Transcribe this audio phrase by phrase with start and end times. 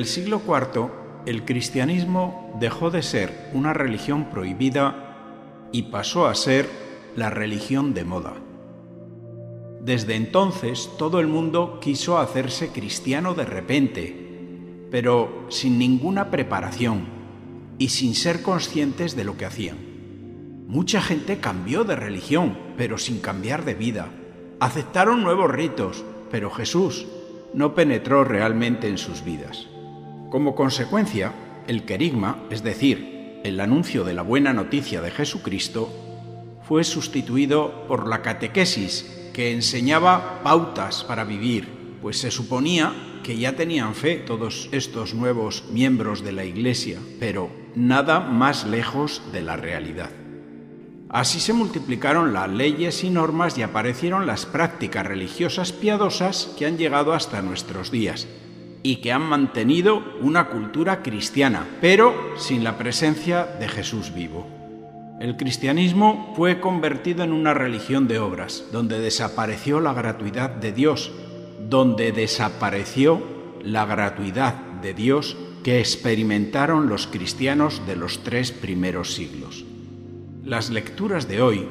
[0.00, 0.88] El siglo IV,
[1.26, 6.66] el cristianismo dejó de ser una religión prohibida y pasó a ser
[7.16, 8.32] la religión de moda.
[9.82, 17.04] Desde entonces todo el mundo quiso hacerse cristiano de repente, pero sin ninguna preparación
[17.76, 19.76] y sin ser conscientes de lo que hacían.
[20.66, 24.08] Mucha gente cambió de religión, pero sin cambiar de vida.
[24.60, 27.06] Aceptaron nuevos ritos, pero Jesús
[27.52, 29.68] no penetró realmente en sus vidas.
[30.30, 31.32] Como consecuencia,
[31.66, 35.92] el querigma, es decir, el anuncio de la buena noticia de Jesucristo,
[36.62, 42.92] fue sustituido por la catequesis, que enseñaba pautas para vivir, pues se suponía
[43.24, 49.22] que ya tenían fe todos estos nuevos miembros de la Iglesia, pero nada más lejos
[49.32, 50.10] de la realidad.
[51.08, 56.78] Así se multiplicaron las leyes y normas y aparecieron las prácticas religiosas piadosas que han
[56.78, 58.28] llegado hasta nuestros días
[58.82, 64.46] y que han mantenido una cultura cristiana, pero sin la presencia de Jesús vivo.
[65.20, 71.12] El cristianismo fue convertido en una religión de obras, donde desapareció la gratuidad de Dios,
[71.68, 73.22] donde desapareció
[73.62, 79.66] la gratuidad de Dios que experimentaron los cristianos de los tres primeros siglos.
[80.42, 81.68] Las lecturas de hoy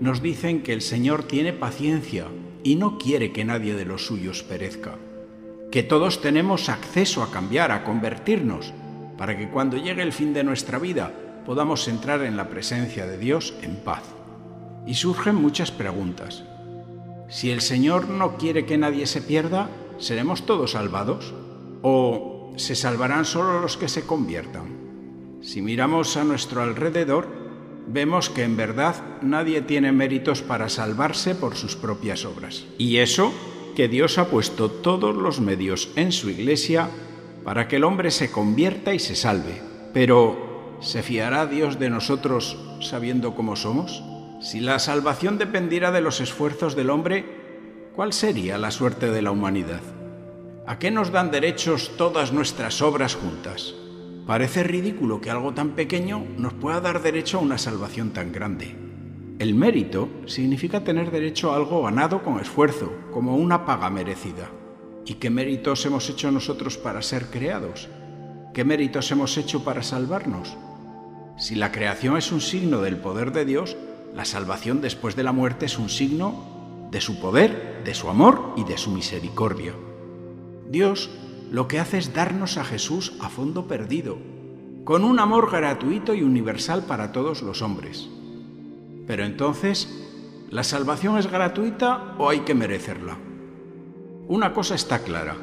[0.00, 2.26] nos dicen que el Señor tiene paciencia
[2.62, 4.96] y no quiere que nadie de los suyos perezca,
[5.70, 8.72] que todos tenemos acceso a cambiar, a convertirnos,
[9.16, 11.12] para que cuando llegue el fin de nuestra vida
[11.46, 14.02] podamos entrar en la presencia de Dios en paz.
[14.86, 16.44] Y surgen muchas preguntas.
[17.28, 21.32] Si el Señor no quiere que nadie se pierda, ¿seremos todos salvados?
[21.82, 25.38] ¿O se salvarán solo los que se conviertan?
[25.42, 27.28] Si miramos a nuestro alrededor,
[27.86, 32.64] vemos que en verdad nadie tiene méritos para salvarse por sus propias obras.
[32.78, 33.32] Y eso
[33.80, 36.90] que Dios ha puesto todos los medios en su iglesia
[37.44, 39.62] para que el hombre se convierta y se salve.
[39.94, 44.02] Pero, ¿se fiará Dios de nosotros sabiendo cómo somos?
[44.42, 47.24] Si la salvación dependiera de los esfuerzos del hombre,
[47.96, 49.80] ¿cuál sería la suerte de la humanidad?
[50.66, 53.74] ¿A qué nos dan derechos todas nuestras obras juntas?
[54.26, 58.79] Parece ridículo que algo tan pequeño nos pueda dar derecho a una salvación tan grande.
[59.40, 64.50] El mérito significa tener derecho a algo ganado con esfuerzo, como una paga merecida.
[65.06, 67.88] ¿Y qué méritos hemos hecho nosotros para ser creados?
[68.52, 70.58] ¿Qué méritos hemos hecho para salvarnos?
[71.38, 73.78] Si la creación es un signo del poder de Dios,
[74.14, 78.52] la salvación después de la muerte es un signo de su poder, de su amor
[78.58, 79.72] y de su misericordia.
[80.68, 81.08] Dios
[81.50, 84.18] lo que hace es darnos a Jesús a fondo perdido,
[84.84, 88.10] con un amor gratuito y universal para todos los hombres.
[89.10, 89.88] Pero entonces,
[90.50, 93.18] ¿la salvación es gratuita o hay que merecerla?
[94.28, 95.34] Una cosa está clara,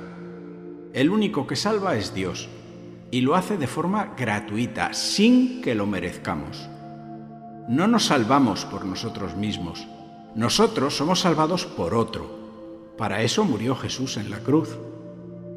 [0.94, 2.47] el único que salva es Dios,
[3.11, 6.69] y lo hace de forma gratuita, sin que lo merezcamos.
[7.67, 9.85] No nos salvamos por nosotros mismos,
[10.34, 12.94] nosotros somos salvados por otro.
[12.97, 14.78] Para eso murió Jesús en la cruz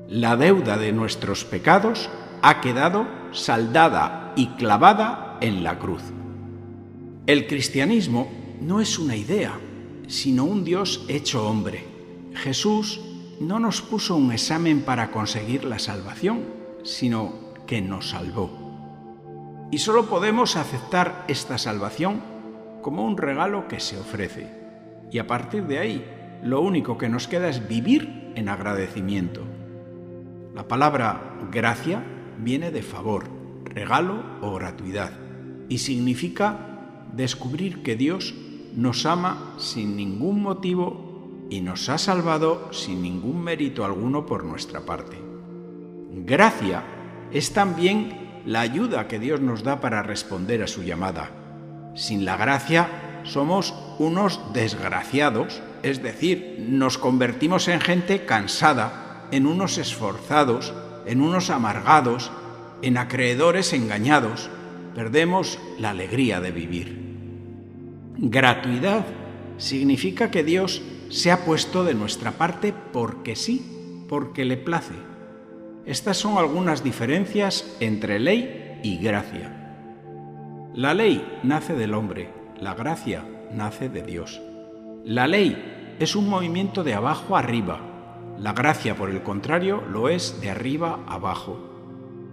[0.08, 2.10] la deuda de nuestros pecados
[2.42, 6.02] ha quedado saldada y clavada en la cruz.
[7.26, 8.28] El cristianismo
[8.60, 9.52] no es una idea,
[10.08, 11.84] sino un Dios hecho hombre.
[12.34, 13.00] Jesús
[13.40, 16.44] no nos puso un examen para conseguir la salvación,
[16.82, 18.50] sino que nos salvó.
[19.70, 22.22] Y solo podemos aceptar esta salvación
[22.82, 24.48] como un regalo que se ofrece.
[25.12, 26.04] Y a partir de ahí,
[26.42, 29.42] lo único que nos queda es vivir en agradecimiento.
[30.54, 32.02] La palabra gracia
[32.38, 33.28] viene de favor,
[33.64, 35.12] regalo o gratuidad
[35.68, 36.69] y significa
[37.14, 38.34] descubrir que Dios
[38.74, 44.80] nos ama sin ningún motivo y nos ha salvado sin ningún mérito alguno por nuestra
[44.80, 45.18] parte.
[46.12, 46.84] Gracia
[47.32, 51.30] es también la ayuda que Dios nos da para responder a su llamada.
[51.94, 52.88] Sin la gracia
[53.24, 60.72] somos unos desgraciados, es decir, nos convertimos en gente cansada, en unos esforzados,
[61.06, 62.30] en unos amargados,
[62.82, 64.50] en acreedores engañados,
[64.94, 66.98] perdemos la alegría de vivir.
[68.18, 69.06] Gratuidad
[69.58, 74.94] significa que Dios se ha puesto de nuestra parte porque sí, porque le place.
[75.86, 79.56] Estas son algunas diferencias entre ley y gracia.
[80.74, 84.40] La ley nace del hombre, la gracia nace de Dios.
[85.04, 87.90] La ley es un movimiento de abajo arriba,
[88.40, 91.58] la gracia, por el contrario, lo es de arriba abajo.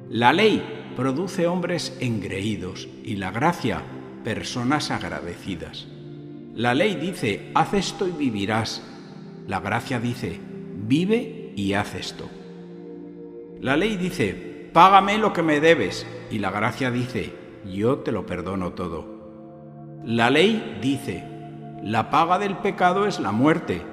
[0.09, 3.83] La ley produce hombres engreídos y la gracia
[4.23, 5.87] personas agradecidas.
[6.55, 8.81] La ley dice, haz esto y vivirás.
[9.45, 10.39] La gracia dice,
[10.87, 12.27] vive y haz esto.
[13.61, 17.31] La ley dice, págame lo que me debes, y la gracia dice,
[17.71, 20.01] yo te lo perdono todo.
[20.03, 21.23] La ley dice,
[21.83, 23.83] la paga del pecado es la muerte,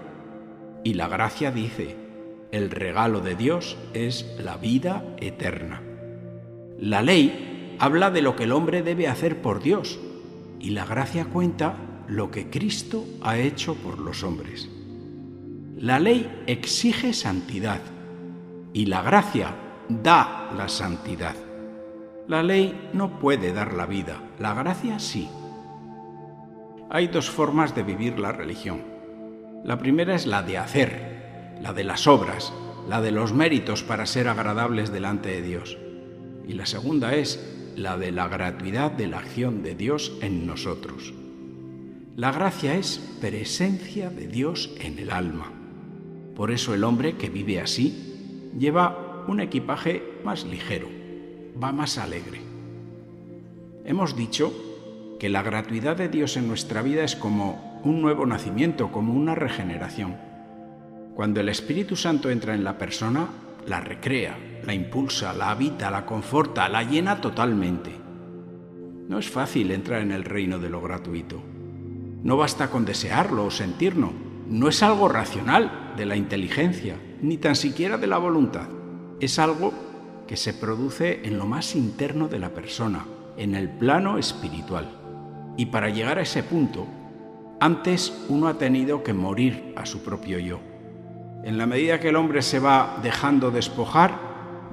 [0.84, 1.96] y la gracia dice,
[2.50, 5.82] el regalo de Dios es la vida eterna.
[6.78, 9.98] La ley habla de lo que el hombre debe hacer por Dios,
[10.60, 11.76] y la gracia cuenta
[12.08, 14.68] lo que Cristo ha hecho por los hombres.
[15.76, 17.80] La ley exige santidad
[18.72, 19.54] y la gracia
[19.88, 21.34] da la santidad.
[22.26, 25.28] La ley no puede dar la vida, la gracia sí.
[26.90, 28.82] Hay dos formas de vivir la religión.
[29.64, 32.52] La primera es la de hacer, la de las obras,
[32.88, 35.78] la de los méritos para ser agradables delante de Dios.
[36.49, 37.41] Y la segunda es
[37.76, 41.12] la de la gratuidad de la acción de Dios en nosotros.
[42.17, 45.52] La gracia es presencia de Dios en el alma.
[46.37, 50.88] Por eso el hombre que vive así lleva un equipaje más ligero,
[51.61, 52.41] va más alegre.
[53.85, 54.52] Hemos dicho
[55.19, 59.35] que la gratuidad de Dios en nuestra vida es como un nuevo nacimiento, como una
[59.35, 60.17] regeneración.
[61.14, 63.29] Cuando el Espíritu Santo entra en la persona,
[63.67, 67.90] la recrea, la impulsa, la habita, la conforta, la llena totalmente.
[69.08, 71.43] No es fácil entrar en el reino de lo gratuito.
[72.22, 74.12] No basta con desearlo o sentirlo.
[74.49, 78.69] No es algo racional de la inteligencia, ni tan siquiera de la voluntad.
[79.20, 79.72] Es algo
[80.26, 83.05] que se produce en lo más interno de la persona,
[83.37, 84.88] en el plano espiritual.
[85.56, 86.87] Y para llegar a ese punto,
[87.60, 90.60] antes uno ha tenido que morir a su propio yo.
[91.44, 94.19] En la medida que el hombre se va dejando despojar,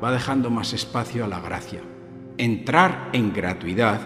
[0.03, 1.81] va dejando más espacio a la gracia.
[2.37, 4.01] Entrar en gratuidad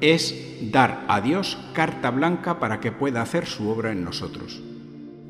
[0.00, 0.34] es
[0.72, 4.62] dar a Dios carta blanca para que pueda hacer su obra en nosotros.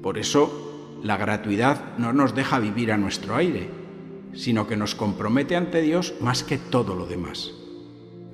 [0.02, 3.68] Por eso, la gratuidad no nos deja vivir a nuestro aire,
[4.34, 7.52] sino que nos compromete ante Dios más que todo lo demás.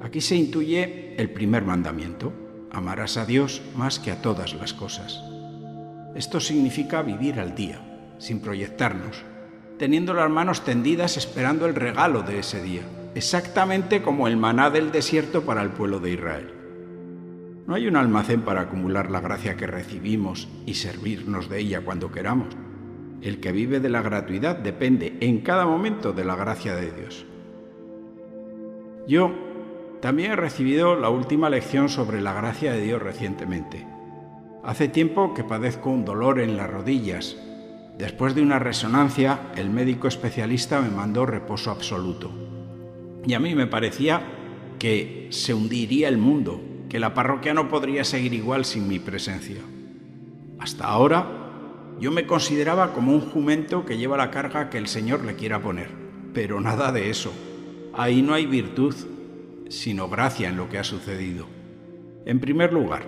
[0.00, 2.32] Aquí se intuye el primer mandamiento,
[2.72, 5.22] amarás a Dios más que a todas las cosas.
[6.14, 7.80] Esto significa vivir al día,
[8.18, 9.22] sin proyectarnos,
[9.80, 12.82] teniendo las manos tendidas esperando el regalo de ese día
[13.14, 16.54] exactamente como el maná del desierto para el pueblo de Israel.
[17.66, 22.12] No hay un almacén para acumular la gracia que recibimos y servirnos de ella cuando
[22.12, 22.48] queramos.
[23.22, 27.24] El que vive de la gratuidad depende en cada momento de la gracia de Dios.
[29.08, 29.32] Yo
[30.02, 33.86] también he recibido la última lección sobre la gracia de Dios recientemente.
[34.62, 37.38] Hace tiempo que padezco un dolor en las rodillas.
[38.00, 42.32] Después de una resonancia, el médico especialista me mandó reposo absoluto.
[43.26, 44.22] Y a mí me parecía
[44.78, 49.60] que se hundiría el mundo, que la parroquia no podría seguir igual sin mi presencia.
[50.58, 51.26] Hasta ahora
[52.00, 55.60] yo me consideraba como un jumento que lleva la carga que el Señor le quiera
[55.60, 55.90] poner,
[56.32, 57.30] pero nada de eso.
[57.92, 58.94] Ahí no hay virtud,
[59.68, 61.44] sino gracia en lo que ha sucedido.
[62.24, 63.02] En primer lugar,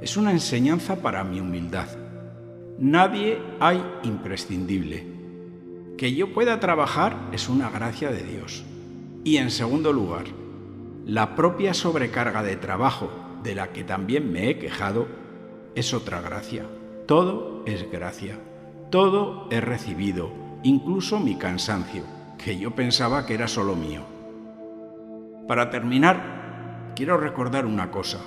[0.00, 2.03] es una enseñanza para mi humildad.
[2.78, 5.06] Nadie hay imprescindible.
[5.96, 8.64] Que yo pueda trabajar es una gracia de Dios.
[9.22, 10.24] Y en segundo lugar,
[11.06, 13.10] la propia sobrecarga de trabajo,
[13.44, 15.06] de la que también me he quejado,
[15.76, 16.64] es otra gracia.
[17.06, 18.40] Todo es gracia.
[18.90, 20.30] Todo he recibido,
[20.64, 22.02] incluso mi cansancio,
[22.38, 24.02] que yo pensaba que era solo mío.
[25.46, 28.18] Para terminar, quiero recordar una cosa.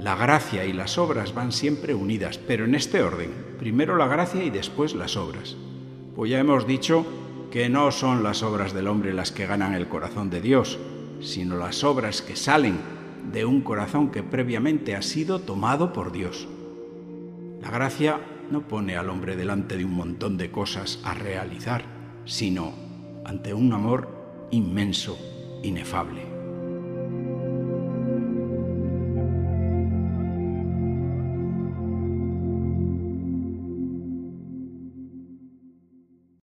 [0.00, 3.34] La gracia y las obras van siempre unidas, pero en este orden.
[3.58, 5.56] Primero la gracia y después las obras.
[6.16, 7.04] Pues ya hemos dicho
[7.50, 10.78] que no son las obras del hombre las que ganan el corazón de Dios,
[11.20, 12.78] sino las obras que salen
[13.30, 16.48] de un corazón que previamente ha sido tomado por Dios.
[17.60, 21.84] La gracia no pone al hombre delante de un montón de cosas a realizar,
[22.24, 22.72] sino
[23.26, 25.18] ante un amor inmenso,
[25.62, 26.29] inefable.